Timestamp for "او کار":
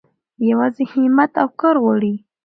1.41-1.75